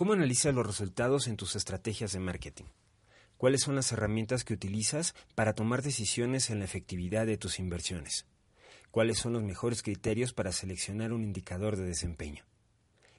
[0.00, 2.64] ¿Cómo analizas los resultados en tus estrategias de marketing?
[3.36, 8.24] ¿Cuáles son las herramientas que utilizas para tomar decisiones en la efectividad de tus inversiones?
[8.90, 12.46] ¿Cuáles son los mejores criterios para seleccionar un indicador de desempeño?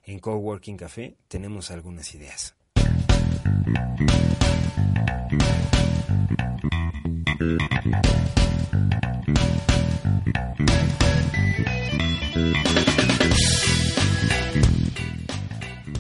[0.06, 2.56] En Coworking Café tenemos algunas ideas.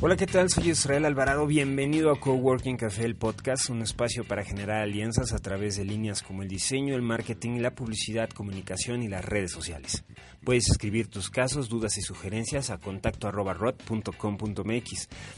[0.03, 0.49] Hola, ¿qué tal?
[0.49, 1.45] Soy Israel Alvarado.
[1.45, 6.23] Bienvenido a Coworking Café, el podcast, un espacio para generar alianzas a través de líneas
[6.23, 10.03] como el diseño, el marketing, la publicidad, comunicación y las redes sociales.
[10.43, 13.55] Puedes escribir tus casos, dudas y sugerencias a contacto arroba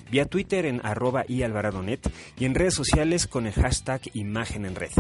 [0.10, 4.76] vía Twitter en arroba y alvaradonet y en redes sociales con el hashtag imagen en
[4.76, 4.92] red.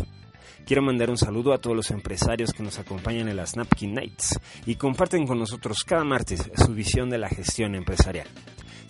[0.66, 4.38] Quiero mandar un saludo a todos los empresarios que nos acompañan en las Napkin Nights
[4.66, 8.28] y comparten con nosotros cada martes su visión de la gestión empresarial.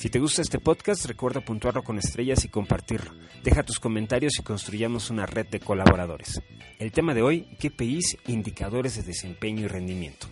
[0.04, 3.14] Si te gusta este podcast, recuerda puntuarlo con estrellas y compartirlo.
[3.42, 6.42] Deja tus comentarios y construyamos una red de colaboradores.
[6.78, 10.28] El tema de hoy, KPIs, indicadores de desempeño y rendimiento.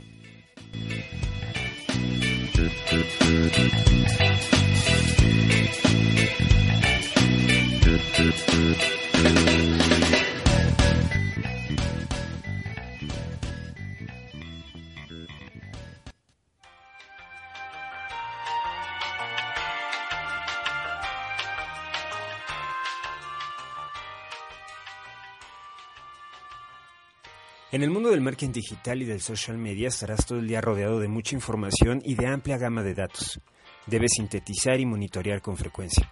[27.73, 30.99] En el mundo del marketing digital y del social media estarás todo el día rodeado
[30.99, 33.39] de mucha información y de amplia gama de datos.
[33.87, 36.11] Debes sintetizar y monitorear con frecuencia.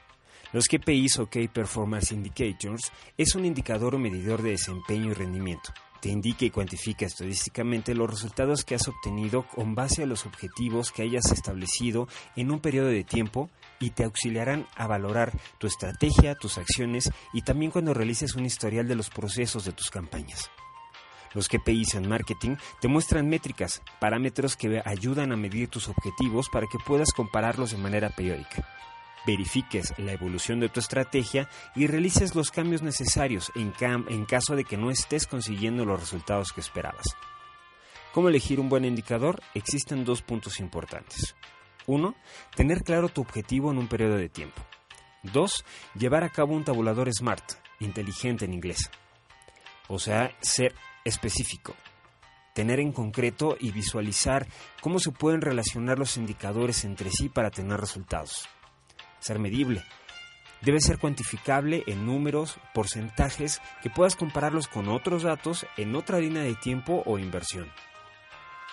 [0.54, 5.74] Los KPIs o Key Performance Indicators es un indicador o medidor de desempeño y rendimiento.
[6.02, 10.94] Te indica y cuantifica estadísticamente los resultados que has obtenido con base a los objetivos
[10.94, 13.50] que hayas establecido en un periodo de tiempo
[13.82, 18.88] y te auxiliarán a valorar tu estrategia, tus acciones y también cuando realices un historial
[18.88, 20.50] de los procesos de tus campañas.
[21.34, 26.68] Los KPIs en marketing te muestran métricas, parámetros que ayudan a medir tus objetivos para
[26.68, 28.68] que puedas compararlos de manera periódica.
[29.28, 34.78] Verifiques la evolución de tu estrategia y realices los cambios necesarios en, caso de que
[34.78, 37.06] no estés consiguiendo los resultados que esperabas.
[38.14, 39.42] ¿Cómo elegir un buen indicador?
[39.54, 41.36] Existen dos puntos importantes.
[41.86, 42.16] Uno,
[42.56, 44.64] tener claro tu objetivo en un periodo de tiempo.
[45.22, 45.64] Dos,
[45.96, 48.90] llevar a cabo un tabulador SMART, inteligente en inglés.
[49.90, 50.74] O sea, ser
[51.10, 51.76] específico,
[52.54, 54.48] tener en concreto y visualizar
[54.82, 58.48] cómo se pueden relacionar los indicadores entre sí para tener resultados.
[59.20, 59.84] Ser medible.
[60.62, 66.44] Debe ser cuantificable en números, porcentajes, que puedas compararlos con otros datos en otra línea
[66.44, 67.72] de tiempo o inversión.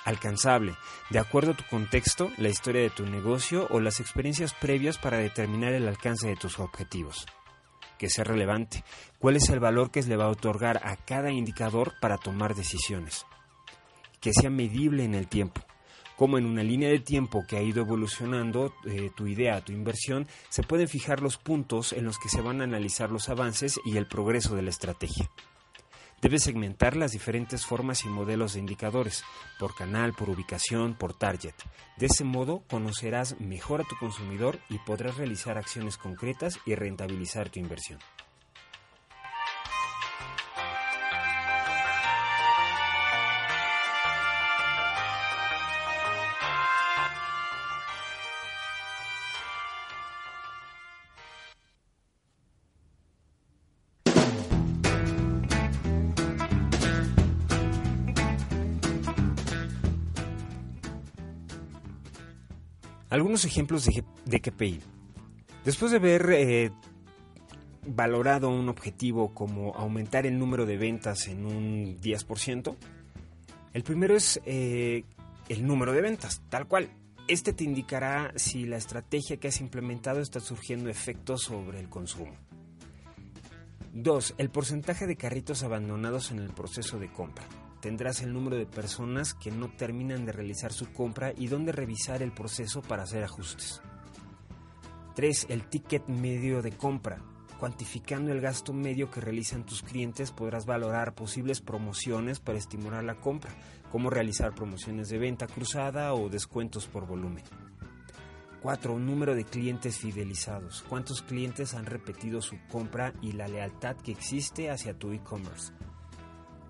[0.05, 0.75] Alcanzable,
[1.11, 5.19] de acuerdo a tu contexto, la historia de tu negocio o las experiencias previas para
[5.19, 7.27] determinar el alcance de tus objetivos
[7.99, 8.85] que sea relevante,
[9.19, 12.55] cuál es el valor que se le va a otorgar a cada indicador para tomar
[12.55, 13.27] decisiones,
[14.21, 15.63] que sea medible en el tiempo,
[16.17, 20.27] como en una línea de tiempo que ha ido evolucionando eh, tu idea, tu inversión,
[20.49, 23.97] se pueden fijar los puntos en los que se van a analizar los avances y
[23.97, 25.31] el progreso de la estrategia.
[26.23, 29.23] Debes segmentar las diferentes formas y modelos de indicadores,
[29.59, 31.55] por canal, por ubicación, por target.
[31.99, 37.51] De ese modo conocerás mejor a tu consumidor y podrás realizar acciones concretas y rentabilizar
[37.51, 37.99] tu inversión.
[63.17, 64.79] Algunos ejemplos de, de KPI.
[65.65, 66.71] Después de haber eh,
[67.87, 72.77] valorado un objetivo como aumentar el número de ventas en un 10%,
[73.73, 75.05] el primero es eh,
[75.49, 76.91] el número de ventas, tal cual.
[77.27, 82.35] Este te indicará si la estrategia que has implementado está surgiendo efectos sobre el consumo.
[83.95, 84.35] 2.
[84.37, 87.47] El porcentaje de carritos abandonados en el proceso de compra
[87.87, 92.21] tendrás el número de personas que no terminan de realizar su compra y dónde revisar
[92.21, 93.81] el proceso para hacer ajustes.
[95.15, 95.47] 3.
[95.51, 97.23] El ticket medio de compra.
[97.61, 103.21] Cuantificando el gasto medio que realizan tus clientes podrás valorar posibles promociones para estimular la
[103.21, 103.53] compra,
[103.93, 107.45] como realizar promociones de venta cruzada o descuentos por volumen.
[108.63, 108.99] 4.
[108.99, 110.85] Número de clientes fidelizados.
[110.89, 115.73] ¿Cuántos clientes han repetido su compra y la lealtad que existe hacia tu e-commerce?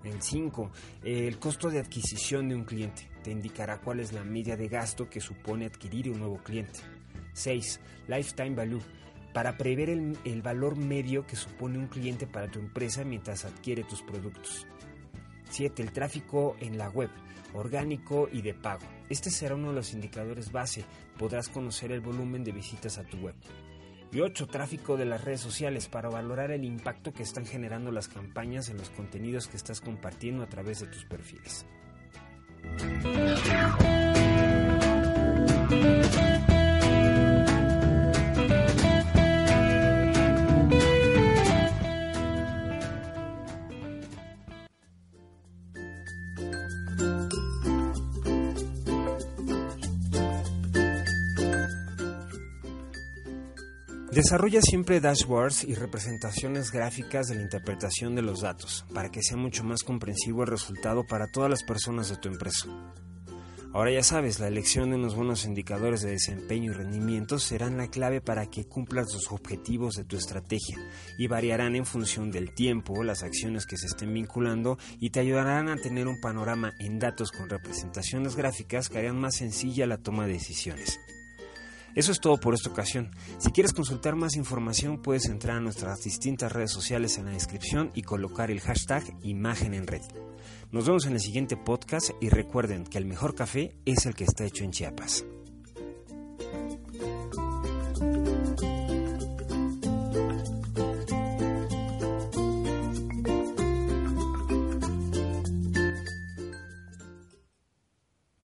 [0.07, 0.71] El 5.
[1.03, 3.09] El costo de adquisición de un cliente.
[3.23, 6.79] Te indicará cuál es la media de gasto que supone adquirir un nuevo cliente.
[7.33, 7.79] 6.
[8.07, 8.81] Lifetime Value.
[9.33, 13.83] Para prever el, el, valor medio que supone un cliente para tu empresa mientras adquiere
[13.83, 14.65] tus productos.
[15.49, 15.83] 7.
[15.83, 17.09] El tráfico en la web,
[17.53, 18.85] orgánico y de pago.
[19.09, 20.85] Este será uno de los indicadores base.
[21.17, 23.35] Podrás conocer el volumen de visitas a tu web.
[24.11, 24.47] Y 8.
[24.47, 28.77] Tráfico de las redes sociales para valorar el impacto que están generando las campañas en
[28.77, 31.65] los contenidos que estás compartiendo a través de tus perfiles.
[54.17, 59.37] Desarrolla siempre dashboards y representaciones gráficas de la interpretación de los datos para que sea
[59.37, 62.67] mucho más comprensivo el resultado para todas las personas de tu empresa.
[63.73, 67.91] Ahora ya sabes, la elección de unos buenos indicadores de desempeño y rendimiento serán la
[67.91, 70.79] clave para que cumplas los objetivos de tu estrategia
[71.19, 75.69] y variarán en función del tiempo, las acciones que se estén vinculando y te ayudarán
[75.69, 80.25] a tener un panorama en datos con representaciones gráficas que harían más sencilla la toma
[80.25, 80.99] de decisiones.
[81.97, 83.09] Eso es todo por esta ocasión.
[83.39, 87.89] Si quieres consultar más información puedes entrar a nuestras distintas redes sociales en la descripción
[87.95, 90.03] y colocar el hashtag imagen en red.
[90.71, 94.25] Nos vemos en el siguiente podcast y recuerden que el mejor café es el que
[94.25, 95.25] está hecho en Chiapas.